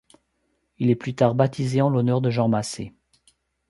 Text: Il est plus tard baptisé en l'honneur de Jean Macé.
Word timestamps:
Il 0.79 0.89
est 0.89 0.95
plus 0.95 1.13
tard 1.13 1.35
baptisé 1.35 1.79
en 1.79 1.87
l'honneur 1.91 2.21
de 2.21 2.31
Jean 2.31 2.47
Macé. 2.47 2.91